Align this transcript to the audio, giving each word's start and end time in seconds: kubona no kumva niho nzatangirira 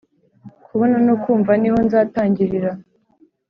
kubona 0.65 0.97
no 1.07 1.15
kumva 1.23 1.51
niho 1.61 1.77
nzatangirira 1.87 2.71